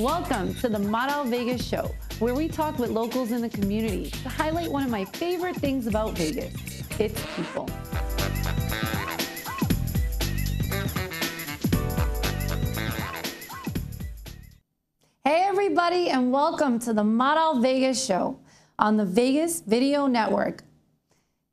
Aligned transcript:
Welcome 0.00 0.54
to 0.54 0.70
the 0.70 0.78
Maral 0.78 1.28
Vegas 1.28 1.62
Show, 1.62 1.94
where 2.20 2.34
we 2.34 2.48
talk 2.48 2.78
with 2.78 2.88
locals 2.88 3.32
in 3.32 3.42
the 3.42 3.50
community 3.50 4.08
to 4.08 4.30
highlight 4.30 4.72
one 4.72 4.82
of 4.82 4.88
my 4.88 5.04
favorite 5.04 5.56
things 5.56 5.86
about 5.86 6.16
Vegas 6.16 6.54
its 6.98 7.22
people. 7.36 7.68
Hey, 15.22 15.42
everybody, 15.42 16.08
and 16.08 16.32
welcome 16.32 16.78
to 16.78 16.94
the 16.94 17.04
Maral 17.04 17.60
Vegas 17.60 18.02
Show 18.02 18.40
on 18.78 18.96
the 18.96 19.04
Vegas 19.04 19.60
Video 19.60 20.06
Network. 20.06 20.64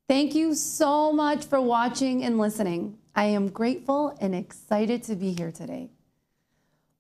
Thank 0.08 0.34
you 0.34 0.56
so 0.56 1.12
much 1.12 1.44
for 1.44 1.60
watching 1.60 2.24
and 2.24 2.38
listening. 2.38 2.98
I 3.14 3.26
am 3.26 3.50
grateful 3.50 4.18
and 4.22 4.34
excited 4.34 5.04
to 5.04 5.18
be 5.18 5.34
here 5.34 5.52
today. 5.52 5.90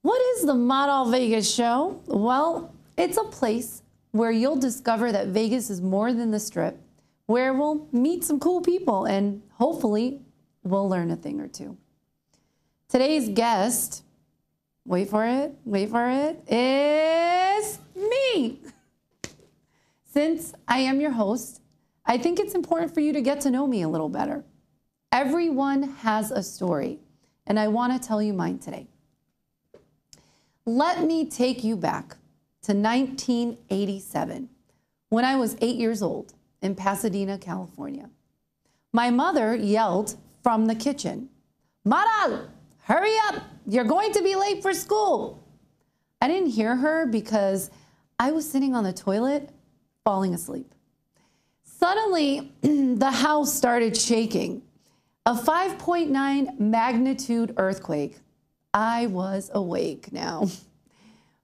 What 0.08 0.22
is 0.38 0.46
the 0.46 0.54
Maral 0.54 1.12
Vegas 1.12 1.54
Show? 1.54 2.02
Well, 2.06 2.74
it's 2.98 3.18
a 3.18 3.26
place 3.26 3.82
where 4.12 4.32
you'll 4.32 4.56
discover 4.56 5.12
that 5.12 5.28
Vegas 5.28 5.70
is 5.70 5.82
more 5.82 6.14
than 6.14 6.32
the 6.32 6.40
strip, 6.40 6.82
where 7.26 7.54
we'll 7.54 7.90
meet 7.92 8.24
some 8.24 8.40
cool 8.40 8.62
people 8.62 9.04
and 9.04 9.42
hopefully 9.56 10.22
we'll 10.64 10.88
learn 10.88 11.12
a 11.12 11.18
thing 11.18 11.42
or 11.42 11.50
two. 11.50 11.76
Today's 12.88 13.28
guest, 13.28 14.06
wait 14.86 15.10
for 15.10 15.26
it, 15.26 15.54
wait 15.66 15.90
for 15.90 16.10
it, 16.10 16.42
is 16.50 17.80
me. 17.94 18.62
Since 20.14 20.54
I 20.70 20.80
am 20.80 21.02
your 21.02 21.12
host, 21.12 21.60
I 22.06 22.18
think 22.18 22.40
it's 22.40 22.56
important 22.56 22.94
for 22.94 23.02
you 23.02 23.12
to 23.12 23.20
get 23.20 23.42
to 23.42 23.52
know 23.52 23.68
me 23.68 23.82
a 23.82 23.90
little 23.90 24.08
better. 24.08 24.46
Everyone 25.12 25.84
has 25.98 26.31
a 26.31 26.42
story, 26.42 27.00
and 27.46 27.59
I 27.59 27.68
want 27.68 27.92
to 27.92 28.08
tell 28.08 28.22
you 28.22 28.31
mine 28.31 28.59
today. 28.59 28.88
Let 30.68 31.06
me 31.06 31.26
take 31.26 31.64
you 31.64 31.78
back 31.78 32.18
to 32.64 32.73
1987 32.73 34.50
when 35.08 35.24
I 35.24 35.38
was 35.38 35.56
eight 35.62 35.78
years 35.78 36.02
old 36.02 36.34
in 36.62 36.76
Pasadena, 36.76 37.38
California. 37.38 38.09
My 38.92 39.09
mother 39.09 39.56
yelled 39.56 40.18
from 40.44 40.66
the 40.66 40.76
kitchen, 40.76 41.30
Maral, 41.88 42.50
hurry 42.82 43.14
up, 43.28 43.44
you're 43.66 43.86
going 43.86 44.12
to 44.12 44.22
be 44.22 44.36
late 44.36 44.62
for 44.62 44.74
school. 44.74 45.42
I 46.20 46.28
didn't 46.28 46.50
hear 46.50 46.76
her 46.76 47.06
because 47.06 47.72
I 48.20 48.31
was 48.31 48.50
sitting 48.52 48.76
on 48.76 48.84
the 48.84 48.92
toilet 48.92 49.52
falling 50.04 50.34
asleep. 50.34 50.76
Suddenly, 51.64 52.52
the 52.62 53.12
house 53.12 53.54
started 53.54 53.96
shaking. 53.96 54.64
A 55.26 55.34
5.9 55.34 56.59
magnitude 56.59 57.54
earthquake. 57.56 58.20
I 58.78 59.08
was 59.08 59.50
awake 59.56 60.14
now. 60.14 60.50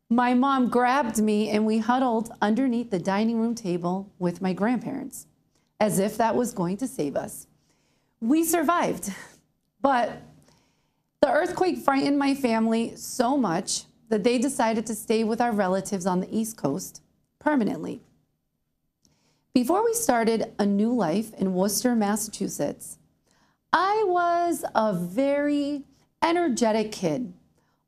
My 0.08 0.36
mom 0.36 0.70
grabbed 0.70 1.20
me 1.20 1.50
and 1.50 1.66
we 1.66 1.80
huddled 1.80 2.32
underneath 2.44 2.92
the 2.92 3.00
dining 3.00 3.42
room 3.42 3.56
table 3.56 4.12
with 4.20 4.40
my 4.40 4.54
grandparents, 4.54 5.26
as 5.80 5.98
if 5.98 6.16
that 6.18 6.36
was 6.36 6.54
going 6.54 6.78
to 6.78 6.88
save 6.88 7.16
us. 7.16 7.48
We 8.22 8.44
survived, 8.44 9.12
but 9.82 10.22
the 11.22 11.32
earthquake 11.32 11.80
frightened 11.80 12.20
my 12.20 12.36
family 12.36 12.96
so 12.96 13.36
much 13.36 13.86
that 14.10 14.24
they 14.24 14.38
decided 14.38 14.86
to 14.86 14.94
stay 14.94 15.24
with 15.24 15.42
our 15.42 15.52
relatives 15.52 16.06
on 16.06 16.20
the 16.20 16.32
East 16.32 16.56
Coast 16.56 17.02
permanently. 17.40 18.04
Before 19.56 19.84
we 19.84 19.96
started 19.96 20.54
a 20.60 20.68
new 20.68 20.94
life 20.94 21.34
in 21.34 21.56
Worcester, 21.56 21.96
Massachusetts, 21.96 23.00
I 23.72 24.04
was 24.06 24.64
a 24.76 24.94
very 24.94 25.86
energetic 26.24 26.92
kid, 26.92 27.34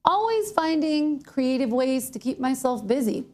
always 0.03 0.51
finding 0.51 1.21
creative 1.21 1.71
ways 1.71 2.09
to 2.11 2.19
keep 2.19 2.39
myself 2.39 2.85
busy. 2.85 3.25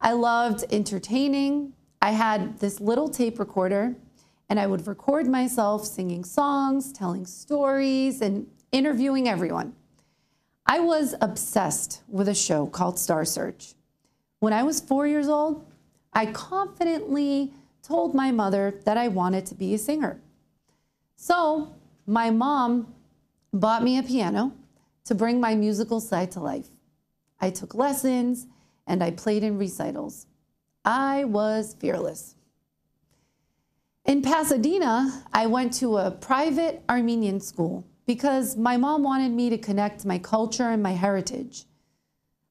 I 0.00 0.12
loved 0.12 0.64
entertaining. 0.70 1.72
I 2.00 2.10
had 2.10 2.58
this 2.58 2.80
little 2.80 3.08
tape 3.08 3.38
recorder, 3.38 3.96
and 4.48 4.60
I 4.60 4.66
would 4.66 4.86
record 4.86 5.26
myself 5.26 5.86
singing 5.86 6.24
songs, 6.24 6.92
telling 6.92 7.24
stories, 7.24 8.20
and 8.20 8.46
interviewing 8.70 9.28
everyone. 9.28 9.74
I 10.66 10.80
was 10.80 11.14
obsessed 11.20 12.02
with 12.08 12.28
a 12.28 12.34
show 12.34 12.66
called 12.66 12.98
Star 12.98 13.24
Search. 13.24 13.74
When 14.40 14.52
I 14.52 14.62
was 14.62 14.80
four 14.80 15.06
years 15.06 15.28
old, 15.28 15.64
I 16.12 16.26
confidently 16.26 17.52
told 17.82 18.14
my 18.14 18.30
mother 18.30 18.80
that 18.84 18.96
I 18.96 19.08
wanted 19.08 19.46
to 19.46 19.54
be 19.54 19.74
a 19.74 19.78
singer. 19.78 20.20
So 21.16 21.74
my 22.06 22.30
mom 22.30 22.94
bought 23.52 23.82
me 23.82 23.98
a 23.98 24.02
piano 24.02 24.52
to 25.04 25.14
bring 25.14 25.40
my 25.40 25.54
musical 25.54 26.00
side 26.00 26.30
to 26.32 26.40
life. 26.40 26.68
I 27.40 27.50
took 27.50 27.74
lessons 27.74 28.46
and 28.86 29.02
I 29.02 29.10
played 29.10 29.42
in 29.42 29.58
recitals. 29.58 30.26
I 30.84 31.24
was 31.24 31.74
fearless. 31.78 32.34
In 34.04 34.22
Pasadena, 34.22 35.24
I 35.32 35.46
went 35.46 35.72
to 35.74 35.96
a 35.98 36.10
private 36.10 36.82
Armenian 36.88 37.40
school 37.40 37.84
because 38.06 38.56
my 38.56 38.76
mom 38.76 39.02
wanted 39.02 39.32
me 39.32 39.48
to 39.50 39.58
connect 39.58 40.04
my 40.04 40.18
culture 40.18 40.70
and 40.70 40.82
my 40.82 40.92
heritage. 40.92 41.66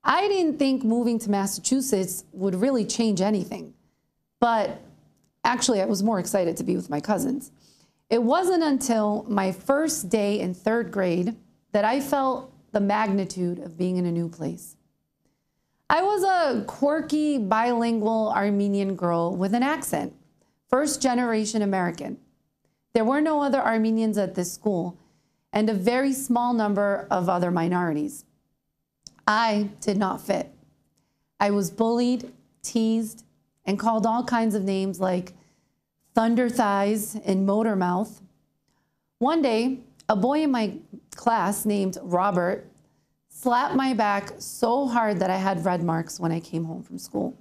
I 0.03 0.27
didn't 0.27 0.57
think 0.57 0.83
moving 0.83 1.19
to 1.19 1.29
Massachusetts 1.29 2.23
would 2.31 2.55
really 2.55 2.85
change 2.85 3.21
anything. 3.21 3.73
But 4.39 4.81
actually, 5.43 5.81
I 5.81 5.85
was 5.85 6.01
more 6.01 6.19
excited 6.19 6.57
to 6.57 6.63
be 6.63 6.75
with 6.75 6.89
my 6.89 7.01
cousins. 7.01 7.51
It 8.11 8.21
wasn't 8.21 8.61
until 8.61 9.25
my 9.29 9.53
first 9.53 10.09
day 10.09 10.41
in 10.41 10.53
third 10.53 10.91
grade 10.91 11.37
that 11.71 11.85
I 11.85 12.01
felt 12.01 12.53
the 12.73 12.81
magnitude 12.81 13.59
of 13.59 13.77
being 13.77 13.95
in 13.95 14.05
a 14.05 14.11
new 14.11 14.27
place. 14.27 14.75
I 15.89 16.03
was 16.03 16.21
a 16.23 16.65
quirky, 16.65 17.37
bilingual 17.37 18.33
Armenian 18.35 18.97
girl 18.97 19.33
with 19.33 19.53
an 19.53 19.63
accent, 19.63 20.13
first 20.69 21.01
generation 21.01 21.61
American. 21.61 22.17
There 22.93 23.05
were 23.05 23.21
no 23.21 23.41
other 23.41 23.61
Armenians 23.61 24.17
at 24.17 24.35
this 24.35 24.51
school, 24.51 24.97
and 25.53 25.69
a 25.69 25.73
very 25.73 26.11
small 26.11 26.53
number 26.53 27.07
of 27.09 27.29
other 27.29 27.49
minorities. 27.49 28.25
I 29.25 29.69
did 29.79 29.95
not 29.95 30.19
fit. 30.19 30.51
I 31.39 31.51
was 31.51 31.71
bullied, 31.71 32.33
teased, 32.61 33.23
and 33.65 33.79
called 33.79 34.05
all 34.05 34.25
kinds 34.25 34.53
of 34.53 34.65
names 34.65 34.99
like 34.99 35.31
thunder 36.13 36.49
thighs 36.49 37.15
and 37.25 37.45
motor 37.45 37.75
mouth. 37.75 38.21
One 39.19 39.41
day, 39.41 39.79
a 40.09 40.15
boy 40.15 40.41
in 40.43 40.51
my 40.51 40.77
class 41.15 41.65
named 41.65 41.97
Robert 42.01 42.67
slapped 43.29 43.75
my 43.75 43.93
back 43.93 44.33
so 44.39 44.87
hard 44.87 45.19
that 45.19 45.29
I 45.29 45.37
had 45.37 45.65
red 45.65 45.83
marks 45.83 46.19
when 46.19 46.31
I 46.31 46.39
came 46.39 46.65
home 46.65 46.83
from 46.83 46.97
school. 46.97 47.37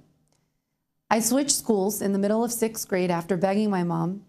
I 1.09 1.19
switched 1.19 1.51
schools 1.51 2.01
in 2.01 2.13
the 2.13 2.19
middle 2.19 2.43
of 2.43 2.51
sixth 2.51 2.87
grade 2.87 3.11
after 3.11 3.35
begging 3.35 3.69
my 3.69 3.83
mom, 3.83 4.23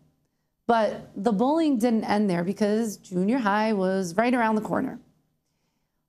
but 0.67 1.11
the 1.17 1.33
bullying 1.33 1.79
didn't 1.79 2.05
end 2.05 2.29
there 2.29 2.43
because 2.43 2.97
junior 2.97 3.39
high 3.39 3.73
was 3.73 4.17
right 4.17 4.35
around 4.35 4.57
the 4.57 4.63
corner. 4.63 4.99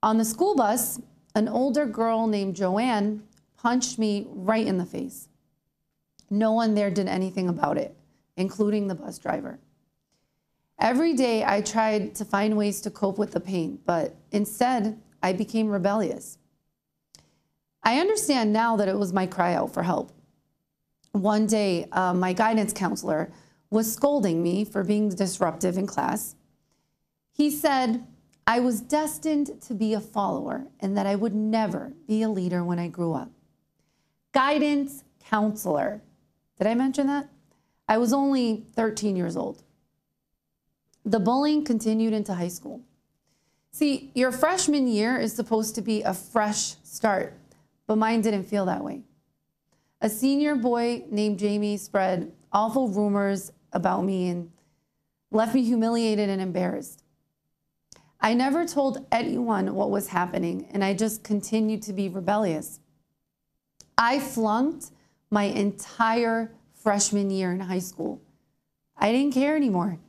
On 0.01 0.17
the 0.17 0.25
school 0.25 0.55
bus, 0.55 0.99
an 1.35 1.47
older 1.47 1.85
girl 1.85 2.27
named 2.27 2.55
Joanne 2.55 3.23
punched 3.57 3.99
me 3.99 4.27
right 4.29 4.65
in 4.65 4.77
the 4.77 4.85
face. 4.85 5.27
No 6.29 6.53
one 6.53 6.73
there 6.73 6.89
did 6.89 7.07
anything 7.07 7.47
about 7.47 7.77
it, 7.77 7.95
including 8.37 8.87
the 8.87 8.95
bus 8.95 9.17
driver. 9.17 9.59
Every 10.79 11.13
day 11.13 11.43
I 11.45 11.61
tried 11.61 12.15
to 12.15 12.25
find 12.25 12.57
ways 12.57 12.81
to 12.81 12.91
cope 12.91 13.17
with 13.17 13.31
the 13.31 13.39
pain, 13.39 13.79
but 13.85 14.15
instead 14.31 14.99
I 15.21 15.33
became 15.33 15.69
rebellious. 15.69 16.37
I 17.83 17.99
understand 17.99 18.51
now 18.51 18.75
that 18.77 18.87
it 18.87 18.97
was 18.97 19.13
my 19.13 19.25
cry 19.25 19.53
out 19.53 19.73
for 19.73 19.83
help. 19.83 20.11
One 21.11 21.45
day, 21.45 21.87
uh, 21.91 22.13
my 22.13 22.33
guidance 22.33 22.73
counselor 22.73 23.31
was 23.69 23.93
scolding 23.93 24.41
me 24.41 24.65
for 24.65 24.83
being 24.83 25.09
disruptive 25.09 25.77
in 25.77 25.85
class. 25.85 26.35
He 27.31 27.49
said, 27.49 28.05
I 28.45 28.59
was 28.59 28.81
destined 28.81 29.61
to 29.61 29.73
be 29.73 29.93
a 29.93 30.01
follower 30.01 30.67
and 30.79 30.97
that 30.97 31.05
I 31.05 31.15
would 31.15 31.33
never 31.33 31.93
be 32.07 32.23
a 32.23 32.29
leader 32.29 32.63
when 32.63 32.79
I 32.79 32.87
grew 32.87 33.13
up. 33.13 33.31
Guidance 34.33 35.03
counselor. 35.19 36.01
Did 36.57 36.67
I 36.67 36.75
mention 36.75 37.07
that? 37.07 37.29
I 37.87 37.97
was 37.97 38.13
only 38.13 38.65
13 38.75 39.15
years 39.15 39.35
old. 39.35 39.63
The 41.05 41.19
bullying 41.19 41.65
continued 41.65 42.13
into 42.13 42.33
high 42.33 42.47
school. 42.47 42.81
See, 43.71 44.11
your 44.13 44.31
freshman 44.31 44.87
year 44.87 45.17
is 45.17 45.33
supposed 45.33 45.75
to 45.75 45.81
be 45.81 46.01
a 46.03 46.13
fresh 46.13 46.75
start, 46.83 47.37
but 47.87 47.97
mine 47.97 48.21
didn't 48.21 48.43
feel 48.43 48.65
that 48.65 48.83
way. 48.83 49.01
A 49.99 50.09
senior 50.09 50.55
boy 50.55 51.03
named 51.09 51.39
Jamie 51.39 51.77
spread 51.77 52.31
awful 52.51 52.87
rumors 52.87 53.51
about 53.71 54.03
me 54.03 54.29
and 54.29 54.51
left 55.31 55.55
me 55.55 55.63
humiliated 55.63 56.29
and 56.29 56.41
embarrassed. 56.41 57.03
I 58.21 58.33
never 58.33 58.65
told 58.65 59.05
anyone 59.11 59.73
what 59.75 59.91
was 59.91 60.07
happening, 60.07 60.69
and 60.71 60.83
I 60.83 60.93
just 60.93 61.23
continued 61.23 61.81
to 61.83 61.93
be 61.93 62.07
rebellious. 62.07 62.79
I 63.97 64.19
flunked 64.19 64.91
my 65.29 65.45
entire 65.45 66.53
freshman 66.83 67.31
year 67.31 67.51
in 67.51 67.61
high 67.61 67.79
school. 67.79 68.21
I 68.97 69.11
didn't 69.11 69.33
care 69.33 69.55
anymore. 69.55 69.99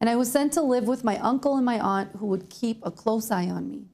And 0.00 0.10
I 0.10 0.16
was 0.16 0.30
sent 0.30 0.52
to 0.52 0.62
live 0.62 0.84
with 0.84 1.04
my 1.04 1.18
uncle 1.18 1.56
and 1.56 1.64
my 1.64 1.80
aunt 1.80 2.16
who 2.16 2.26
would 2.26 2.50
keep 2.50 2.84
a 2.84 2.90
close 2.90 3.30
eye 3.30 3.48
on 3.48 3.70
me. 3.70 3.86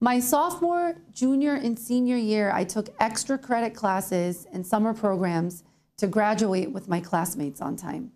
My 0.00 0.20
sophomore, 0.20 0.96
junior, 1.12 1.54
and 1.54 1.78
senior 1.78 2.16
year, 2.16 2.52
I 2.52 2.64
took 2.64 2.94
extra 3.00 3.38
credit 3.38 3.74
classes 3.74 4.46
and 4.52 4.66
summer 4.66 4.94
programs 4.94 5.64
to 5.96 6.06
graduate 6.06 6.70
with 6.70 6.88
my 6.88 7.00
classmates 7.00 7.60
on 7.60 7.76
time. 7.76 8.12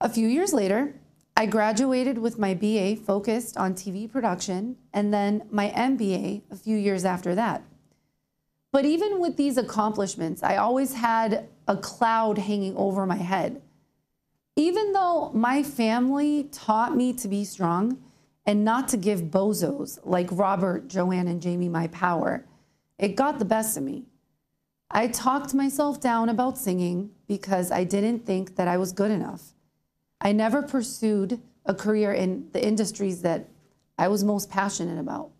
A 0.00 0.08
few 0.08 0.28
years 0.28 0.52
later, 0.52 0.94
I 1.36 1.46
graduated 1.46 2.18
with 2.18 2.38
my 2.38 2.54
BA 2.54 2.96
focused 2.96 3.56
on 3.56 3.74
TV 3.74 4.10
production 4.10 4.76
and 4.92 5.12
then 5.12 5.44
my 5.50 5.70
MBA 5.70 6.42
a 6.50 6.56
few 6.56 6.76
years 6.76 7.04
after 7.04 7.34
that. 7.34 7.62
But 8.70 8.84
even 8.84 9.20
with 9.20 9.36
these 9.36 9.56
accomplishments, 9.56 10.42
I 10.42 10.56
always 10.56 10.94
had 10.94 11.48
a 11.66 11.76
cloud 11.76 12.38
hanging 12.38 12.76
over 12.76 13.06
my 13.06 13.16
head. 13.16 13.62
Even 14.56 14.92
though 14.92 15.30
my 15.32 15.62
family 15.62 16.44
taught 16.50 16.96
me 16.96 17.12
to 17.14 17.28
be 17.28 17.44
strong 17.44 18.02
and 18.44 18.64
not 18.64 18.88
to 18.88 18.96
give 18.96 19.30
bozos 19.30 19.98
like 20.04 20.28
Robert, 20.32 20.88
Joanne, 20.88 21.28
and 21.28 21.40
Jamie 21.40 21.68
my 21.68 21.86
power, 21.88 22.44
it 22.98 23.14
got 23.14 23.38
the 23.38 23.44
best 23.44 23.76
of 23.76 23.82
me. 23.82 24.04
I 24.90 25.08
talked 25.08 25.54
myself 25.54 26.00
down 26.00 26.28
about 26.28 26.58
singing 26.58 27.10
because 27.26 27.70
I 27.70 27.84
didn't 27.84 28.24
think 28.24 28.56
that 28.56 28.68
I 28.68 28.78
was 28.78 28.92
good 28.92 29.10
enough. 29.10 29.54
I 30.20 30.32
never 30.32 30.62
pursued 30.62 31.40
a 31.64 31.74
career 31.74 32.12
in 32.12 32.48
the 32.52 32.66
industries 32.66 33.22
that 33.22 33.48
I 33.98 34.08
was 34.08 34.24
most 34.24 34.50
passionate 34.50 34.98
about. 34.98 35.30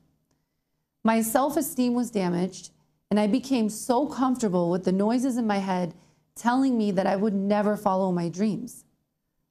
My 1.03 1.23
self 1.23 1.57
esteem 1.57 1.95
was 1.95 2.11
damaged, 2.11 2.71
and 3.11 3.19
I 3.19 3.27
became 3.27 3.69
so 3.69 4.07
comfortable 4.07 4.71
with 4.71 4.85
the 4.85 4.93
noises 4.93 5.37
in 5.37 5.47
my 5.47 5.59
head 5.59 5.95
telling 6.35 6.79
me 6.79 6.91
that 6.93 7.07
I 7.07 7.17
would 7.17 7.35
never 7.35 7.77
follow 7.77 8.13
my 8.13 8.29
dreams. 8.29 8.85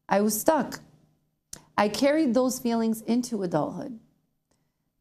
I 0.07 0.21
was 0.21 0.39
stuck. 0.39 0.79
I 1.77 1.89
carried 1.89 2.33
those 2.33 2.59
feelings 2.59 3.01
into 3.01 3.43
adulthood. 3.43 3.99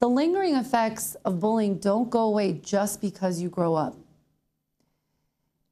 The 0.01 0.09
lingering 0.09 0.55
effects 0.55 1.15
of 1.25 1.41
bullying 1.41 1.79
don't 1.79 2.11
go 2.11 2.25
away 2.25 2.53
just 2.55 3.01
because 3.01 3.41
you 3.41 3.49
grow 3.49 3.75
up. 3.75 3.97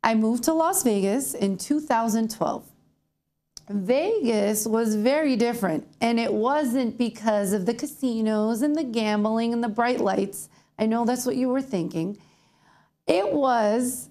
I 0.02 0.14
moved 0.14 0.44
to 0.44 0.54
Las 0.54 0.82
Vegas 0.82 1.34
in 1.34 1.58
2012. 1.58 2.70
Vegas 3.70 4.66
was 4.66 4.94
very 4.94 5.36
different, 5.36 5.88
and 6.00 6.20
it 6.20 6.32
wasn't 6.32 6.98
because 6.98 7.52
of 7.52 7.64
the 7.64 7.72
casinos 7.72 8.60
and 8.60 8.76
the 8.76 8.84
gambling 8.84 9.52
and 9.54 9.64
the 9.64 9.68
bright 9.68 10.00
lights. 10.00 10.50
I 10.78 10.86
know 10.86 11.04
that's 11.04 11.24
what 11.24 11.36
you 11.36 11.48
were 11.48 11.62
thinking. 11.62 12.18
It 13.06 13.32
was 13.32 14.08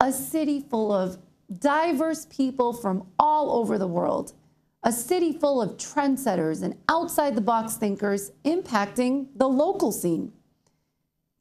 a 0.00 0.12
city 0.12 0.60
full 0.60 0.92
of 0.92 1.18
diverse 1.58 2.26
people 2.26 2.72
from 2.72 3.06
all 3.18 3.50
over 3.58 3.78
the 3.78 3.86
world, 3.86 4.34
a 4.82 4.92
city 4.92 5.32
full 5.32 5.62
of 5.62 5.78
trendsetters 5.78 6.62
and 6.62 6.76
outside 6.88 7.34
the 7.34 7.40
box 7.40 7.76
thinkers 7.76 8.32
impacting 8.44 9.28
the 9.36 9.48
local 9.48 9.90
scene. 9.90 10.32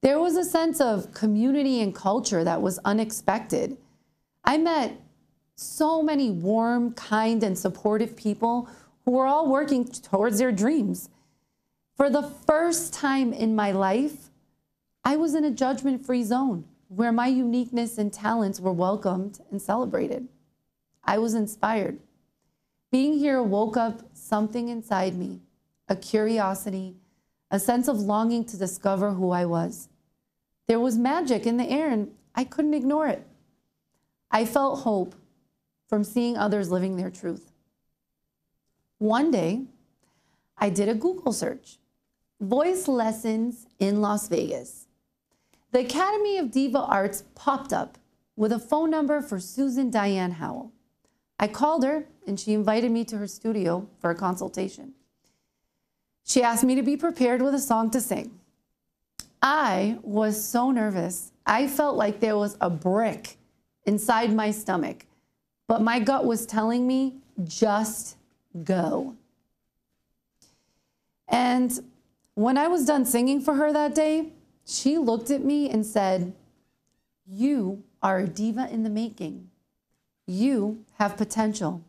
There 0.02 0.20
was 0.20 0.38
a 0.38 0.46
sense 0.46 0.80
of 0.80 1.14
community 1.14 1.82
and 1.82 1.94
culture 1.94 2.44
that 2.44 2.62
was 2.62 2.80
unexpected. 2.86 3.78
I 4.44 4.58
met 4.58 5.02
so 5.56 6.02
many 6.02 6.32
warm, 6.32 6.94
kind, 6.94 7.44
and 7.44 7.58
supportive 7.58 8.16
people 8.16 8.70
who 9.04 9.12
were 9.12 9.26
all 9.26 9.50
working 9.50 9.86
towards 9.86 10.38
their 10.38 10.52
dreams. 10.52 11.10
For 11.98 12.10
the 12.10 12.24
first 12.24 12.94
time 12.94 13.34
in 13.34 13.56
my 13.56 13.72
life, 13.72 14.30
I 15.04 15.18
was 15.18 15.34
in 15.36 15.44
a 15.44 15.52
judgment 15.52 16.06
free 16.06 16.24
zone 16.24 16.66
where 16.96 17.12
my 17.12 17.28
uniqueness 17.28 17.98
and 17.98 18.14
talents 18.14 18.60
were 18.60 18.72
welcomed 18.72 19.40
and 19.52 19.62
celebrated. 19.62 20.30
I 21.04 21.18
was 21.18 21.34
inspired. 21.34 22.00
Being 22.90 23.18
here 23.18 23.44
woke 23.44 23.76
up 23.76 24.02
something 24.14 24.70
inside 24.70 25.16
me 25.16 25.42
a 25.88 25.96
curiosity, 25.96 26.96
a 27.52 27.60
sense 27.60 27.88
of 27.88 28.00
longing 28.00 28.46
to 28.46 28.58
discover 28.58 29.12
who 29.12 29.32
I 29.32 29.46
was. 29.46 29.90
There 30.68 30.80
was 30.80 30.98
magic 30.98 31.46
in 31.46 31.58
the 31.58 31.70
air, 31.70 31.90
and 31.90 32.12
I 32.34 32.44
couldn't 32.44 32.74
ignore 32.74 33.08
it. 33.08 33.28
I 34.32 34.46
felt 34.46 34.80
hope 34.80 35.14
from 35.88 36.04
seeing 36.04 36.38
others 36.38 36.72
living 36.72 36.96
their 36.96 37.12
truth. 37.12 37.52
One 38.98 39.30
day, 39.30 39.66
I 40.58 40.70
did 40.70 40.90
a 40.90 40.96
Google 40.96 41.34
search 41.34 41.78
voice 42.40 42.88
lessons 42.88 43.68
in 43.80 44.02
Las 44.02 44.28
Vegas. 44.28 44.85
The 45.76 45.82
Academy 45.82 46.38
of 46.38 46.52
Diva 46.52 46.80
Arts 46.80 47.26
popped 47.36 47.74
up 47.74 47.98
with 48.38 48.54
a 48.54 48.60
phone 48.60 48.90
number 48.90 49.22
for 49.22 49.42
Susan 49.42 49.92
Diane 49.92 50.32
Howell. 50.32 50.72
I 51.38 51.50
called 51.50 51.84
her 51.84 52.06
and 52.26 52.40
she 52.40 52.54
invited 52.54 52.92
me 52.92 53.04
to 53.04 53.18
her 53.18 53.28
studio 53.28 53.90
for 54.00 54.10
a 54.10 54.16
consultation. 54.16 54.94
She 56.24 56.42
asked 56.42 56.64
me 56.64 56.76
to 56.76 56.82
be 56.82 56.96
prepared 56.96 57.42
with 57.42 57.54
a 57.54 57.60
song 57.60 57.92
to 57.92 58.00
sing. 58.00 58.40
I 59.42 60.00
was 60.02 60.42
so 60.42 60.72
nervous. 60.72 61.34
I 61.46 61.68
felt 61.68 61.98
like 61.98 62.22
there 62.22 62.38
was 62.38 62.56
a 62.62 62.70
brick 62.70 63.36
inside 63.86 64.34
my 64.34 64.52
stomach 64.52 65.06
but 65.68 65.82
my 65.82 66.00
gut 66.00 66.24
was 66.24 66.46
telling 66.46 66.88
me 66.88 67.18
just 67.44 68.16
go. 68.64 69.14
And 71.28 71.78
when 72.36 72.58
I 72.58 72.70
was 72.70 72.86
done 72.86 73.04
singing 73.04 73.42
for 73.42 73.56
her 73.56 73.74
that 73.74 73.94
day, 73.94 74.32
she 74.66 74.98
looked 74.98 75.30
at 75.30 75.44
me 75.44 75.70
and 75.70 75.86
said, 75.86 76.34
You 77.28 77.84
are 78.02 78.20
a 78.20 78.28
diva 78.28 78.68
in 78.70 78.84
the 78.84 78.90
making. 78.90 79.50
You 80.26 80.84
have 80.98 81.18
potential 81.18 81.84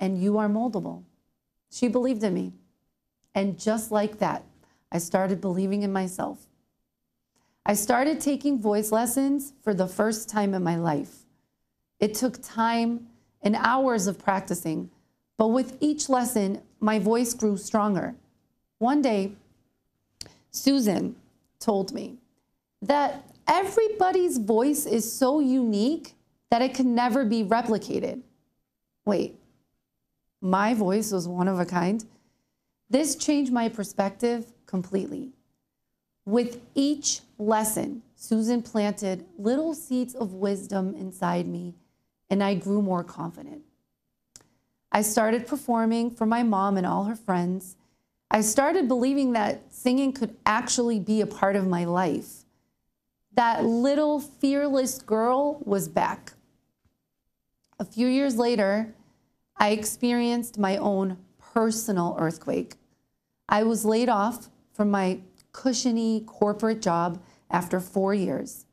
and 0.00 0.22
you 0.22 0.38
are 0.38 0.48
moldable. 0.48 1.02
She 1.70 1.88
believed 1.88 2.24
in 2.24 2.32
me. 2.34 2.52
And 3.34 3.58
just 3.58 3.92
like 3.92 4.18
that, 4.18 4.42
I 4.90 4.98
started 4.98 5.40
believing 5.40 5.82
in 5.82 5.92
myself. 5.92 6.46
I 7.66 7.74
started 7.74 8.20
taking 8.20 8.58
voice 8.58 8.90
lessons 8.90 9.52
for 9.62 9.74
the 9.74 9.86
first 9.86 10.30
time 10.30 10.54
in 10.54 10.62
my 10.62 10.76
life. 10.76 11.26
It 12.00 12.14
took 12.14 12.42
time 12.42 13.08
and 13.42 13.54
hours 13.56 14.06
of 14.06 14.18
practicing, 14.18 14.90
but 15.36 15.48
with 15.48 15.76
each 15.80 16.08
lesson, 16.08 16.62
my 16.80 16.98
voice 16.98 17.34
grew 17.34 17.58
stronger. 17.58 18.14
One 18.78 19.02
day, 19.02 19.32
Susan 20.50 21.16
told 21.58 21.92
me 21.92 22.18
that 22.82 23.24
everybody's 23.46 24.38
voice 24.38 24.86
is 24.86 25.10
so 25.10 25.40
unique 25.40 26.14
that 26.50 26.62
it 26.62 26.74
can 26.74 26.94
never 26.94 27.24
be 27.24 27.44
replicated. 27.44 28.22
Wait, 29.04 29.38
my 30.40 30.74
voice 30.74 31.12
was 31.12 31.26
one 31.26 31.48
of 31.48 31.58
a 31.58 31.66
kind? 31.66 32.04
This 32.90 33.16
changed 33.16 33.52
my 33.52 33.68
perspective 33.68 34.52
completely. 34.66 35.32
With 36.24 36.60
each 36.74 37.20
lesson, 37.38 38.02
Susan 38.14 38.62
planted 38.62 39.24
little 39.38 39.74
seeds 39.74 40.14
of 40.14 40.34
wisdom 40.34 40.94
inside 40.94 41.46
me 41.46 41.74
and 42.30 42.42
I 42.42 42.54
grew 42.54 42.82
more 42.82 43.02
confident. 43.02 43.62
I 44.92 45.02
started 45.02 45.46
performing 45.46 46.10
for 46.10 46.26
my 46.26 46.42
mom 46.42 46.76
and 46.76 46.86
all 46.86 47.04
her 47.04 47.16
friends. 47.16 47.76
I 48.30 48.42
started 48.42 48.88
believing 48.88 49.32
that 49.32 49.72
singing 49.72 50.12
could 50.12 50.36
actually 50.44 51.00
be 51.00 51.20
a 51.20 51.26
part 51.26 51.56
of 51.56 51.66
my 51.66 51.84
life. 51.84 52.44
That 53.34 53.64
little 53.64 54.20
fearless 54.20 55.00
girl 55.00 55.62
was 55.64 55.88
back. 55.88 56.32
A 57.78 57.84
few 57.84 58.06
years 58.06 58.36
later, 58.36 58.94
I 59.56 59.70
experienced 59.70 60.58
my 60.58 60.76
own 60.76 61.16
personal 61.38 62.16
earthquake. 62.18 62.74
I 63.48 63.62
was 63.62 63.84
laid 63.84 64.08
off 64.08 64.48
from 64.72 64.90
my 64.90 65.20
cushiony 65.52 66.22
corporate 66.26 66.82
job 66.82 67.22
after 67.50 67.80
four 67.80 68.12
years. 68.12 68.66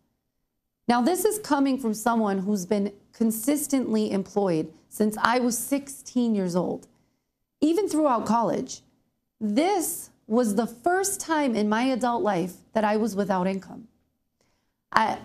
Now, 0.87 1.01
this 1.01 1.25
is 1.25 1.39
coming 1.39 1.79
from 1.79 1.93
someone 1.93 2.39
who's 2.39 2.65
been 2.65 2.91
consistently 3.13 4.11
employed 4.11 4.71
since 4.89 5.17
I 5.21 5.39
was 5.39 5.57
16 5.57 6.35
years 6.35 6.55
old, 6.55 6.87
even 7.61 7.87
throughout 7.87 8.25
college. 8.25 8.81
This 9.39 10.09
was 10.27 10.55
the 10.55 10.67
first 10.67 11.19
time 11.19 11.55
in 11.55 11.69
my 11.69 11.83
adult 11.83 12.23
life 12.23 12.53
that 12.73 12.83
I 12.83 12.97
was 12.97 13.15
without 13.15 13.47
income. 13.47 13.87
I, 14.91 15.17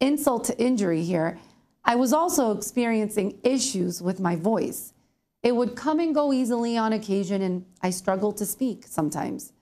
insult 0.00 0.44
to 0.44 0.58
injury 0.58 1.02
here, 1.02 1.38
I 1.84 1.94
was 1.94 2.12
also 2.12 2.56
experiencing 2.56 3.38
issues 3.42 4.02
with 4.02 4.20
my 4.20 4.36
voice. 4.36 4.92
It 5.42 5.54
would 5.54 5.76
come 5.76 6.00
and 6.00 6.14
go 6.14 6.32
easily 6.32 6.76
on 6.76 6.92
occasion, 6.92 7.40
and 7.40 7.64
I 7.82 7.90
struggled 7.90 8.36
to 8.38 8.46
speak 8.46 8.84
sometimes. 8.86 9.52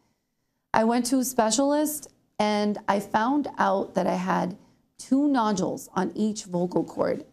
I 0.73 0.85
went 0.85 1.07
to 1.07 1.19
a 1.19 1.25
specialist 1.25 2.09
and 2.39 2.79
I 2.89 2.99
found 2.99 3.49
out 3.59 3.95
that 3.95 4.07
I 4.07 4.17
had 4.17 4.57
two 4.99 5.29
nodules 5.29 5.89
on 5.95 6.11
each 6.17 6.45
vocal 6.45 6.83
cord. 6.83 7.25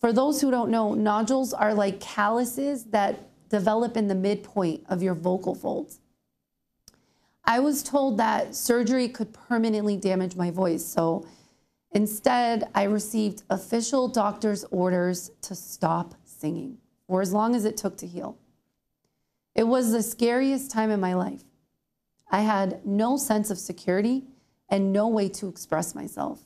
For 0.00 0.12
those 0.12 0.40
who 0.40 0.50
don't 0.50 0.70
know, 0.70 0.94
nodules 0.94 1.54
are 1.54 1.72
like 1.72 2.00
calluses 2.00 2.84
that 2.86 3.28
develop 3.54 3.96
in 3.96 4.08
the 4.08 4.16
midpoint 4.16 4.82
of 4.88 5.00
your 5.00 5.14
vocal 5.14 5.54
folds. 5.54 6.00
I 7.44 7.60
was 7.60 7.84
told 7.84 8.16
that 8.18 8.56
surgery 8.56 9.08
could 9.08 9.32
permanently 9.32 9.96
damage 9.96 10.34
my 10.34 10.50
voice, 10.50 10.84
so 10.84 11.24
instead, 11.92 12.68
I 12.74 12.82
received 12.82 13.44
official 13.48 14.08
doctor's 14.08 14.64
orders 14.72 15.30
to 15.42 15.54
stop 15.54 16.16
singing 16.24 16.78
for 17.06 17.22
as 17.22 17.32
long 17.32 17.54
as 17.54 17.64
it 17.64 17.76
took 17.76 17.96
to 17.98 18.08
heal. 18.08 18.36
It 19.54 19.68
was 19.68 19.92
the 19.92 20.02
scariest 20.02 20.72
time 20.72 20.90
in 20.90 20.98
my 20.98 21.14
life. 21.14 21.44
I 22.28 22.40
had 22.40 22.84
no 22.84 23.16
sense 23.16 23.50
of 23.52 23.58
security 23.58 24.24
and 24.68 24.92
no 24.92 25.06
way 25.06 25.28
to 25.28 25.46
express 25.46 25.94
myself. 25.94 26.40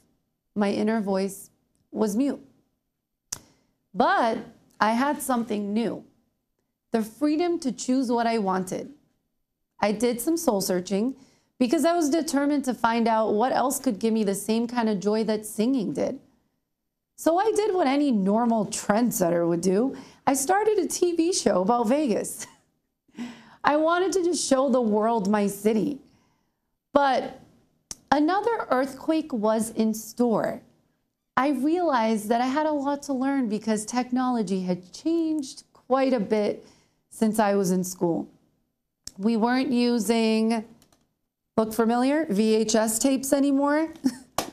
My 0.55 0.73
inner 0.73 1.01
voice 1.01 1.49
was 1.91 2.17
mute. 2.17 2.45
But 3.95 4.39
I 4.79 4.93
had 4.93 5.23
something 5.23 5.73
new 5.73 6.05
the 6.93 7.03
freedom 7.03 7.59
to 7.61 7.73
choose 7.73 8.11
what 8.11 8.27
I 8.27 8.39
wanted. 8.39 8.91
I 9.81 9.93
did 9.93 10.21
some 10.21 10.37
soul 10.37 10.61
searching 10.61 11.15
because 11.59 11.85
I 11.85 11.95
was 11.95 12.11
determined 12.11 12.65
to 12.65 12.75
find 12.75 13.07
out 13.09 13.35
what 13.35 13.53
else 13.53 13.79
could 13.79 13.99
give 13.99 14.13
me 14.15 14.25
the 14.25 14.35
same 14.35 14.67
kind 14.67 14.89
of 14.89 15.01
joy 15.01 15.25
that 15.25 15.47
singing 15.47 15.93
did. 15.93 16.19
So 17.17 17.39
I 17.39 17.51
did 17.55 17.75
what 17.75 17.87
any 17.87 18.13
normal 18.13 18.67
trendsetter 18.67 19.47
would 19.49 19.61
do. 19.61 19.97
I 20.27 20.35
started 20.35 20.79
a 20.79 20.87
TV 20.87 21.35
show 21.35 21.63
about 21.63 21.89
Vegas. 21.89 22.47
I 23.65 23.77
wanted 23.77 24.13
to 24.13 24.25
just 24.25 24.49
show 24.49 24.71
the 24.71 24.81
world 24.81 25.29
my 25.29 25.49
city. 25.49 25.99
But 26.93 27.41
another 28.13 28.67
earthquake 28.71 29.33
was 29.33 29.71
in 29.71 29.95
store. 29.95 30.63
I 31.37 31.51
realized 31.51 32.29
that 32.29 32.41
I 32.41 32.47
had 32.47 32.67
a 32.67 32.73
lot 32.73 33.03
to 33.05 33.13
learn 33.13 33.49
because 33.49 33.85
technology 33.85 34.63
had 34.63 34.93
changed 34.93 35.65
quite 35.73 36.13
a 36.13 36.21
bit 36.21 36.65
since 37.19 37.41
I 37.41 37.57
was 37.57 37.73
in 37.73 37.83
school. 37.83 38.29
We 39.17 39.37
weren't 39.37 39.73
using, 39.73 40.65
look 41.57 41.75
familiar, 41.75 42.27
VHS 42.27 43.01
tapes 43.01 43.33
anymore. 43.33 43.93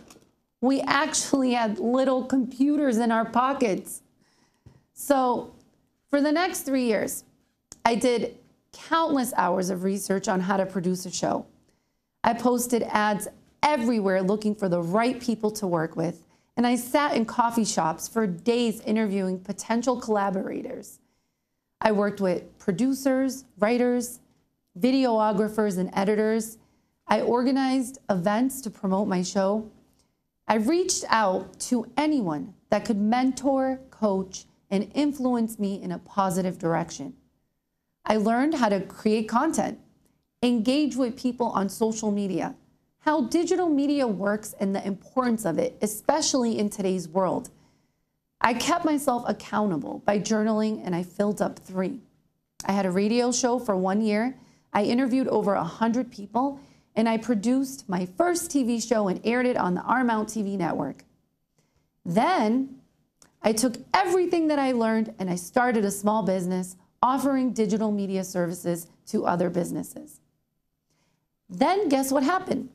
we 0.62 0.81
actually 0.81 1.53
had 1.53 1.77
little 1.77 2.25
computers 2.25 2.98
in 2.98 3.12
our 3.12 3.24
pockets. 3.24 4.01
So 4.93 5.53
for 6.10 6.22
the 6.22 6.31
next 6.31 6.62
three 6.62 6.86
years, 6.86 7.24
I 7.86 7.93
did 7.93 8.36
countless 8.74 9.31
hours 9.38 9.69
of 9.69 9.84
research 9.84 10.27
on 10.27 10.39
how 10.39 10.57
to 10.57 10.65
produce 10.65 11.05
a 11.05 11.12
show. 11.12 11.45
I 12.24 12.34
posted 12.34 12.81
ads 12.89 13.27
everywhere 13.62 14.24
looking 14.24 14.55
for 14.55 14.69
the 14.69 14.81
right 14.81 15.22
people 15.22 15.51
to 15.51 15.67
work 15.67 15.95
with, 15.95 16.24
and 16.57 16.65
I 16.65 16.77
sat 16.77 17.15
in 17.15 17.25
coffee 17.25 17.63
shops 17.63 18.07
for 18.07 18.25
days 18.25 18.81
interviewing 18.81 19.39
potential 19.39 20.01
collaborators. 20.01 21.00
I 21.82 21.91
worked 21.91 22.22
with 22.22 22.58
producers, 22.58 23.46
writers, 23.60 24.20
videographers, 24.79 25.77
and 25.77 25.89
editors. 25.94 26.58
I 27.08 27.22
organized 27.22 28.00
events 28.10 28.62
to 28.62 28.70
promote 28.70 29.08
my 29.08 29.22
show. 29.22 29.70
I 30.48 30.55
reached 30.55 31.05
out 31.10 31.60
to 31.62 31.91
anyone 31.98 32.53
that 32.70 32.86
could 32.86 32.98
mentor, 32.98 33.79
coach, 33.91 34.46
and 34.70 34.91
influence 34.94 35.60
me 35.60 35.82
in 35.82 35.91
a 35.91 36.00
positive 36.00 36.58
direction. 36.58 37.15
I 38.05 38.17
learned 38.17 38.55
how 38.55 38.70
to 38.70 38.82
create 38.82 39.27
content, 39.27 39.79
engage 40.44 40.96
with 40.96 41.17
people 41.17 41.48
on 41.48 41.70
social 41.70 42.12
media, 42.12 42.55
how 43.00 43.22
digital 43.22 43.70
media 43.70 44.08
works 44.08 44.53
and 44.60 44.75
the 44.75 44.86
importance 44.86 45.46
of 45.46 45.58
it, 45.58 45.77
especially 45.82 46.58
in 46.58 46.70
today's 46.70 47.08
world. 47.08 47.50
I 48.42 48.54
kept 48.54 48.86
myself 48.86 49.24
accountable 49.27 50.04
by 50.06 50.20
journaling 50.20 50.82
and 50.86 50.96
I 50.96 51.04
filled 51.04 51.42
up 51.42 51.60
three. 51.60 52.00
I 52.65 52.72
had 52.72 52.86
a 52.86 52.92
radio 52.92 53.32
show 53.32 53.60
for 53.60 53.75
one 53.75 54.01
year. 54.01 54.38
I 54.74 54.84
interviewed 54.84 55.27
over 55.27 55.56
100 55.56 56.12
people 56.12 56.60
and 56.96 57.10
I 57.10 57.18
produced 57.18 57.88
my 57.89 58.06
first 58.06 58.51
TV 58.51 58.86
show 58.86 59.08
and 59.08 59.20
aired 59.24 59.46
it 59.46 59.58
on 59.58 59.74
the 59.74 59.82
R 59.82 60.04
Mount 60.04 60.30
TV 60.30 60.58
network. 60.58 61.04
Then 62.06 62.82
I 63.42 63.54
took 63.54 63.77
everything 63.94 64.48
that 64.48 64.60
I 64.60 64.72
learned 64.72 65.13
and 65.20 65.30
I 65.30 65.36
started 65.36 65.86
a 65.86 65.92
small 65.92 66.24
business 66.24 66.77
offering 67.01 67.54
digital 67.54 67.92
media 67.92 68.24
services 68.24 68.88
to 69.08 69.25
other 69.25 69.50
businesses. 69.50 70.20
Then 71.50 71.89
guess 71.89 72.12
what 72.12 72.24
happened? 72.24 72.70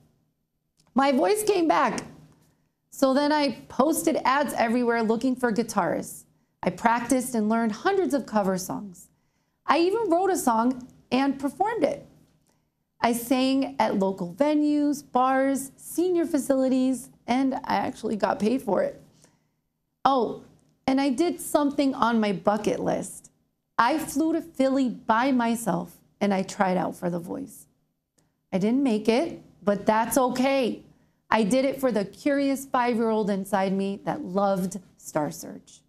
My 0.95 1.13
voice 1.13 1.43
came 1.43 1.67
back. 1.67 2.05
So 2.91 3.15
then 3.15 3.33
I 3.33 3.63
posted 3.69 4.17
ads 4.25 4.53
everywhere 4.55 5.03
looking 5.03 5.37
for 5.37 5.53
guitarists. 5.53 6.25
I 6.63 6.71
practiced 6.71 7.35
and 7.35 7.49
learned 7.49 7.73
hundreds 7.73 8.13
of 8.13 8.27
cover 8.27 8.59
songs. 8.59 9.09
I 9.65 9.79
even 9.79 10.11
wrote 10.11 10.31
a 10.31 10.37
song 10.37 10.89
and 11.11 11.39
performed 11.39 11.85
it. 11.85 12.07
I 13.01 13.13
sang 13.13 13.77
at 13.79 13.99
local 13.99 14.35
venues, 14.35 15.03
bars, 15.11 15.73
senior 15.77 16.27
facilities, 16.27 17.09
and 17.27 17.55
I 17.55 17.77
actually 17.77 18.17
got 18.17 18.39
paid 18.39 18.61
for 18.61 18.83
it. 18.83 19.01
Oh, 20.05 20.43
and 20.87 21.01
I 21.01 21.09
did 21.09 21.41
something 21.41 21.95
on 21.95 22.21
my 22.21 22.33
bucket 22.33 22.81
list. 22.81 23.31
I 23.79 23.99
flew 23.99 24.33
to 24.35 24.43
Philly 24.43 24.89
by 24.91 25.33
myself 25.33 25.97
and 26.21 26.35
I 26.35 26.43
tried 26.43 26.77
out 26.77 26.97
for 26.97 27.09
The 27.09 27.19
Voice. 27.19 27.67
I 28.53 28.59
didn't 28.59 28.83
make 28.83 29.09
it, 29.09 29.41
but 29.63 29.87
that's 29.87 30.19
okay. 30.19 30.83
I 31.31 31.45
did 31.45 31.65
it 31.65 31.81
for 31.81 31.93
the 31.93 32.05
curious 32.05 32.67
five 32.67 32.97
year 32.97 33.09
old 33.09 33.31
inside 33.31 33.73
me 33.73 34.01
that 34.05 34.25
loved 34.25 34.79
Star 34.97 35.31
Search. 35.31 35.81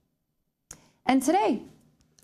And 1.05 1.21
today, 1.21 1.63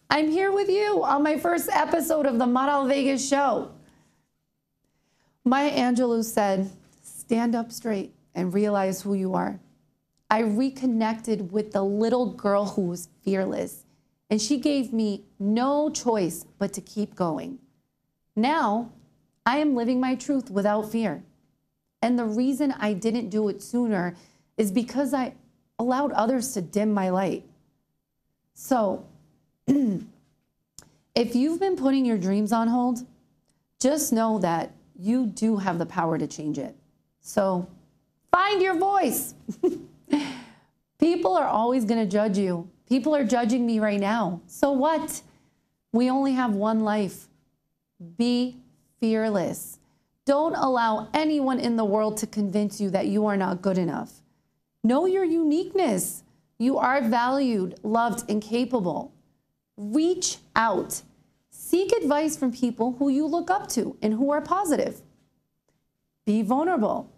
I'm 0.09 0.29
here 0.29 0.51
with 0.51 0.69
you 0.69 1.03
on 1.03 1.23
my 1.23 1.37
first 1.37 1.69
episode 1.71 2.25
of 2.25 2.37
the 2.37 2.45
Maral 2.45 2.87
Vegas 2.87 3.27
show. 3.27 3.71
Maya 5.43 5.71
Angelou 5.71 6.23
said, 6.23 6.69
Stand 7.01 7.55
up 7.55 7.71
straight 7.71 8.13
and 8.35 8.53
realize 8.53 9.01
who 9.01 9.15
you 9.15 9.33
are. 9.33 9.59
I 10.29 10.39
reconnected 10.39 11.51
with 11.51 11.71
the 11.71 11.83
little 11.83 12.33
girl 12.33 12.65
who 12.65 12.83
was 12.83 13.09
fearless, 13.23 13.85
and 14.29 14.41
she 14.41 14.57
gave 14.57 14.93
me 14.93 15.23
no 15.39 15.89
choice 15.89 16.45
but 16.59 16.73
to 16.73 16.81
keep 16.81 17.15
going. 17.15 17.59
Now, 18.35 18.91
I 19.45 19.57
am 19.57 19.75
living 19.75 19.99
my 19.99 20.15
truth 20.15 20.51
without 20.51 20.91
fear. 20.91 21.23
And 22.01 22.17
the 22.17 22.25
reason 22.25 22.73
I 22.79 22.93
didn't 22.93 23.29
do 23.29 23.49
it 23.49 23.61
sooner 23.61 24.15
is 24.57 24.71
because 24.71 25.13
I 25.13 25.33
allowed 25.79 26.11
others 26.11 26.53
to 26.53 26.61
dim 26.61 26.93
my 26.93 27.09
light. 27.09 27.43
So, 28.53 29.05
if 29.67 31.35
you've 31.35 31.59
been 31.59 31.75
putting 31.75 32.05
your 32.05 32.17
dreams 32.17 32.51
on 32.51 32.67
hold, 32.67 33.05
just 33.79 34.11
know 34.11 34.39
that 34.39 34.71
you 34.99 35.27
do 35.27 35.57
have 35.57 35.77
the 35.77 35.85
power 35.85 36.17
to 36.17 36.27
change 36.27 36.57
it. 36.57 36.75
So, 37.21 37.67
find 38.31 38.61
your 38.61 38.77
voice. 38.77 39.33
People 40.99 41.35
are 41.35 41.47
always 41.47 41.85
going 41.85 41.99
to 41.99 42.11
judge 42.11 42.37
you. 42.37 42.69
People 42.87 43.15
are 43.15 43.23
judging 43.23 43.65
me 43.65 43.79
right 43.79 43.99
now. 43.99 44.41
So 44.47 44.71
what? 44.71 45.21
We 45.91 46.09
only 46.09 46.33
have 46.33 46.53
one 46.53 46.81
life. 46.81 47.27
Be 48.17 48.57
fearless. 48.99 49.76
Don't 50.27 50.55
allow 50.55 51.07
anyone 51.13 51.57
in 51.57 51.77
the 51.77 51.85
world 51.85 52.17
to 52.17 52.27
convince 52.27 52.81
you 52.81 52.89
that 52.89 53.07
you 53.07 53.25
are 53.27 53.37
not 53.37 53.61
good 53.61 53.77
enough. 53.77 54.11
Know 54.83 55.05
your 55.05 55.23
uniqueness. 55.23 56.21
You 56.59 56.77
are 56.77 57.01
valued, 57.01 57.79
loved, 57.81 58.29
and 58.29 58.41
capable. 58.41 59.13
Reach 59.77 60.39
out. 60.53 61.01
Seek 61.49 61.93
advice 61.93 62.35
from 62.35 62.51
people 62.51 62.97
who 62.99 63.07
you 63.07 63.25
look 63.25 63.49
up 63.49 63.69
to 63.69 63.95
and 64.01 64.15
who 64.15 64.29
are 64.31 64.41
positive. 64.41 64.99
Be 66.25 66.41
vulnerable. 66.41 67.09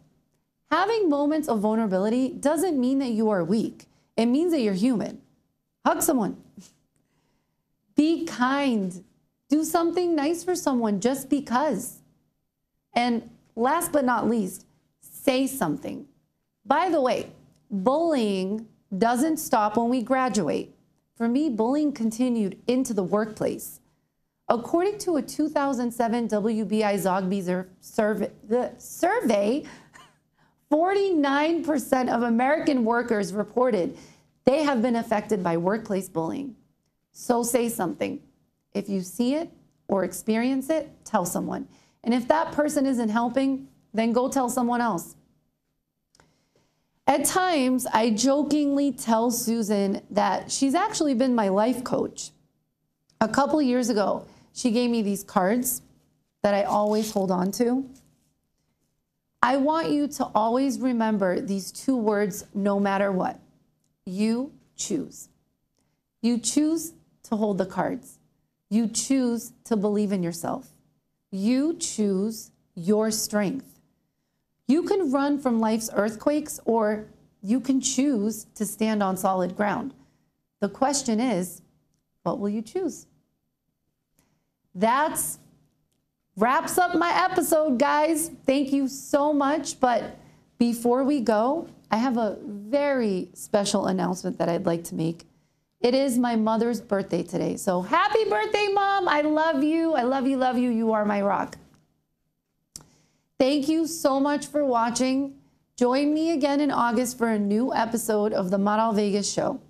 Having 0.69 1.09
moments 1.09 1.47
of 1.47 1.61
vulnerability 1.61 2.29
doesn't 2.29 2.79
mean 2.79 2.99
that 2.99 3.09
you 3.09 3.31
are 3.31 3.43
weak. 3.43 3.87
It 4.17 4.27
means 4.27 4.51
that 4.51 4.61
you're 4.61 4.75
human. 4.75 5.19
Hug 5.83 6.03
someone. 6.03 6.37
Be 7.95 8.25
kind. 8.25 9.03
Do 9.49 9.63
something 9.63 10.15
nice 10.15 10.43
for 10.43 10.53
someone 10.53 11.01
just 11.01 11.27
because. 11.27 12.03
And 12.99 13.29
last 13.55 13.93
but 13.93 14.03
not 14.03 14.27
least, 14.27 14.65
say 14.99 15.47
something. 15.47 16.05
By 16.65 16.89
the 16.89 16.99
way, 16.99 17.31
bullying 17.71 18.67
doesn't 18.97 19.37
stop 19.37 19.77
when 19.77 19.87
we 19.87 20.01
graduate. 20.01 20.75
For 21.15 21.29
me, 21.29 21.47
bullying 21.49 21.93
continued 21.93 22.59
into 22.67 22.93
the 22.93 23.03
workplace. 23.03 23.79
According 24.49 24.97
to 24.99 25.15
a 25.15 25.21
2007 25.21 26.27
WBI 26.27 26.93
Zogby 27.05 27.65
survey, 27.79 28.31
survey 28.77 29.63
49% 30.69 32.13
of 32.13 32.23
American 32.23 32.83
workers 32.83 33.31
reported 33.31 33.97
they 34.43 34.63
have 34.63 34.81
been 34.81 34.97
affected 34.97 35.41
by 35.41 35.55
workplace 35.55 36.09
bullying. 36.09 36.53
So 37.13 37.43
say 37.43 37.69
something. 37.69 38.19
If 38.73 38.89
you 38.89 39.01
see 39.01 39.35
it 39.35 39.49
or 39.87 40.03
experience 40.03 40.69
it, 40.69 40.89
tell 41.05 41.23
someone. 41.25 41.65
And 42.03 42.13
if 42.13 42.27
that 42.27 42.51
person 42.51 42.85
isn't 42.85 43.09
helping, 43.09 43.67
then 43.93 44.13
go 44.13 44.29
tell 44.29 44.49
someone 44.49 44.81
else. 44.81 45.15
At 47.07 47.25
times, 47.25 47.87
I 47.87 48.11
jokingly 48.11 48.91
tell 48.91 49.31
Susan 49.31 50.01
that 50.11 50.51
she's 50.51 50.75
actually 50.75 51.15
been 51.15 51.33
my 51.33 51.49
life 51.49 51.83
coach. 51.83 52.31
A 53.19 53.27
couple 53.27 53.61
years 53.61 53.89
ago, 53.89 54.25
she 54.53 54.71
gave 54.71 54.91
me 54.91 55.01
these 55.01 55.23
cards 55.23 55.81
that 56.43 56.53
I 56.53 56.63
always 56.63 57.11
hold 57.11 57.31
on 57.31 57.51
to. 57.53 57.89
I 59.41 59.57
want 59.57 59.89
you 59.89 60.07
to 60.07 60.25
always 60.35 60.79
remember 60.79 61.39
these 61.41 61.71
two 61.71 61.97
words 61.97 62.45
no 62.53 62.79
matter 62.79 63.11
what. 63.11 63.39
You 64.05 64.51
choose. 64.75 65.29
You 66.21 66.37
choose 66.37 66.93
to 67.23 67.35
hold 67.35 67.57
the 67.57 67.65
cards. 67.65 68.19
You 68.69 68.87
choose 68.87 69.53
to 69.65 69.75
believe 69.75 70.11
in 70.11 70.21
yourself. 70.21 70.69
You 71.31 71.75
choose 71.77 72.51
your 72.75 73.11
strength. 73.11 73.79
You 74.67 74.83
can 74.83 75.11
run 75.11 75.39
from 75.39 75.59
life's 75.59 75.89
earthquakes 75.93 76.59
or 76.65 77.07
you 77.41 77.59
can 77.59 77.81
choose 77.81 78.45
to 78.55 78.65
stand 78.65 79.01
on 79.01 79.17
solid 79.17 79.55
ground. 79.55 79.93
The 80.59 80.69
question 80.69 81.19
is, 81.19 81.61
what 82.23 82.39
will 82.39 82.49
you 82.49 82.61
choose? 82.61 83.07
That's 84.75 85.39
wraps 86.35 86.77
up 86.77 86.95
my 86.95 87.11
episode, 87.25 87.79
guys. 87.79 88.31
Thank 88.45 88.71
you 88.71 88.87
so 88.87 89.33
much. 89.33 89.79
But 89.79 90.17
before 90.57 91.03
we 91.03 91.21
go, 91.21 91.67
I 91.91 91.97
have 91.97 92.17
a 92.17 92.37
very 92.45 93.29
special 93.33 93.87
announcement 93.87 94.37
that 94.37 94.49
I'd 94.49 94.65
like 94.65 94.83
to 94.85 94.95
make. 94.95 95.25
It 95.81 95.93
is 95.93 96.17
my 96.17 96.35
mother's 96.35 96.81
birthday 96.81 97.23
today. 97.23 97.55
So 97.55 97.81
happy 97.81 98.25
birthday, 98.25 98.67
mom. 98.73 99.07
I 99.07 99.21
love 99.21 99.63
you. 99.63 99.93
I 99.93 100.03
love 100.03 100.27
you, 100.27 100.37
love 100.37 100.57
you. 100.57 100.69
You 100.69 100.91
are 100.91 101.05
my 101.05 101.21
rock. 101.21 101.57
Thank 103.39 103.69
you 103.69 103.87
so 103.87 104.19
much 104.19 104.47
for 104.47 104.65
watching. 104.65 105.35
Join 105.77 106.13
me 106.13 106.31
again 106.31 106.59
in 106.59 106.71
August 106.71 107.17
for 107.17 107.29
a 107.29 107.39
new 107.39 107.73
episode 107.73 108.33
of 108.33 108.51
the 108.51 108.57
Maral 108.57 108.93
Vegas 108.93 109.31
Show. 109.31 109.61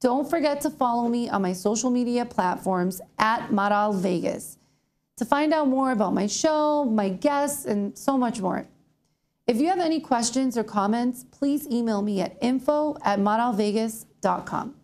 Don't 0.00 0.30
forget 0.30 0.60
to 0.60 0.70
follow 0.70 1.08
me 1.08 1.28
on 1.28 1.42
my 1.42 1.52
social 1.52 1.90
media 1.90 2.24
platforms 2.24 3.00
at 3.18 3.50
Maral 3.50 3.94
Vegas 3.94 4.58
to 5.16 5.24
find 5.24 5.52
out 5.52 5.66
more 5.66 5.90
about 5.90 6.14
my 6.14 6.28
show, 6.28 6.84
my 6.84 7.08
guests, 7.08 7.66
and 7.66 7.98
so 7.98 8.16
much 8.16 8.40
more. 8.40 8.68
If 9.48 9.56
you 9.56 9.66
have 9.66 9.80
any 9.80 9.98
questions 9.98 10.56
or 10.56 10.62
comments, 10.62 11.24
please 11.24 11.66
email 11.66 12.00
me 12.02 12.20
at 12.20 12.38
info 12.40 12.96
at 13.02 13.18
maralvegas.com. 13.18 14.79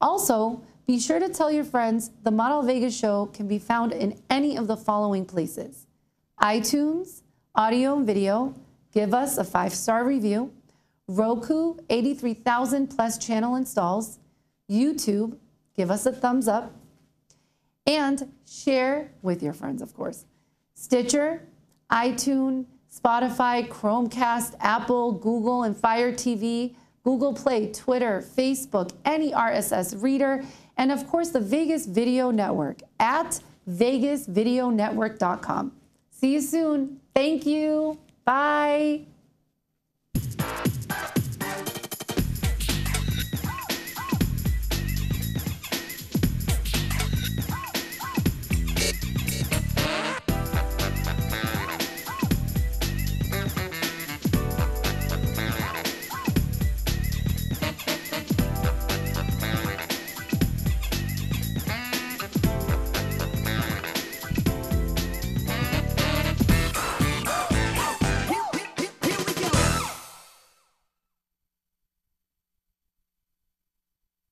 Also, 0.00 0.62
be 0.86 0.98
sure 1.00 1.18
to 1.18 1.28
tell 1.28 1.50
your 1.50 1.64
friends 1.64 2.10
the 2.22 2.30
Maral 2.30 2.64
Vegas 2.66 2.96
show 2.96 3.26
can 3.26 3.48
be 3.48 3.58
found 3.58 3.92
in 3.92 4.20
any 4.28 4.56
of 4.56 4.66
the 4.66 4.76
following 4.76 5.24
places 5.24 5.86
iTunes, 6.42 7.22
audio 7.54 7.96
and 7.96 8.06
video, 8.06 8.54
give 8.92 9.14
us 9.14 9.38
a 9.38 9.44
five 9.44 9.72
star 9.72 10.04
review, 10.04 10.52
Roku, 11.06 11.76
83,000 11.90 12.88
plus 12.88 13.18
channel 13.18 13.56
installs, 13.56 14.18
YouTube, 14.70 15.36
give 15.76 15.90
us 15.90 16.06
a 16.06 16.12
thumbs 16.12 16.48
up, 16.48 16.72
and 17.86 18.32
share 18.46 19.12
with 19.22 19.42
your 19.42 19.52
friends, 19.52 19.82
of 19.82 19.94
course. 19.94 20.24
Stitcher, 20.74 21.42
iTunes, 21.90 22.66
Spotify, 22.92 23.68
Chromecast, 23.68 24.54
Apple, 24.60 25.12
Google, 25.12 25.64
and 25.64 25.76
Fire 25.76 26.12
TV 26.12 26.74
Google 27.04 27.34
Play, 27.34 27.72
Twitter, 27.72 28.24
Facebook, 28.36 28.90
any 29.04 29.30
RSS 29.30 30.02
reader, 30.02 30.42
and 30.76 30.90
of 30.90 31.06
course 31.06 31.30
the 31.30 31.40
Vegas 31.40 31.86
Video 31.86 32.30
Network 32.30 32.80
at 32.98 33.40
vegasvideonetwork.com. 33.68 35.72
See 36.10 36.32
you 36.32 36.40
soon. 36.40 37.00
Thank 37.14 37.46
you. 37.46 37.98
Bye. 38.24 39.06